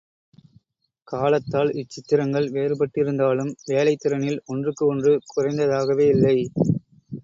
[1.07, 6.37] காலத்தால் இச்சித்திரங்கள் வேறுபட்டிருந்தாலும் வேலைத் திறனில் ஒன்றுக்கு ஒன்று குறைந்ததாகவே இல்லை.